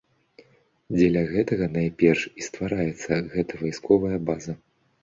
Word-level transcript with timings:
Дзеля 0.95 1.23
гэтага 1.33 1.69
найперш 1.77 2.21
і 2.39 2.49
ствараецца 2.49 3.13
гэта 3.37 3.53
вайсковая 3.67 4.17
база. 4.33 4.63